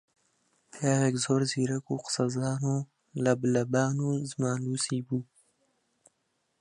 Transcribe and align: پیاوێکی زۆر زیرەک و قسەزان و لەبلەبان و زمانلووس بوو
پیاوێکی 0.73 1.21
زۆر 1.25 1.41
زیرەک 1.51 1.85
و 1.87 2.01
قسەزان 2.05 2.61
و 2.73 2.87
لەبلەبان 3.23 3.95
و 4.07 4.09
زمانلووس 4.31 4.85
بوو 5.07 5.19